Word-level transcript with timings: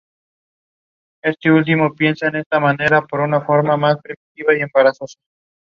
Las 1.23 1.35
inflorescencias 1.43 1.91
presentan 2.21 2.63
una 2.63 2.75
sola 2.75 3.07
flor, 3.07 3.29
son 3.29 3.81
laterales, 3.83 4.71
cortas 4.73 4.97
o 4.99 5.05
largas. 5.05 5.17